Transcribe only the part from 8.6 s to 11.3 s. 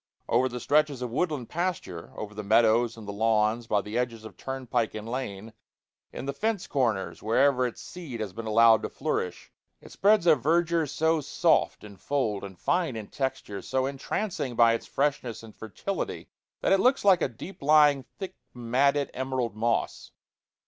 to flourish it spreads a verdure so